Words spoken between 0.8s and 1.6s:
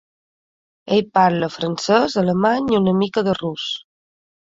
Ell parla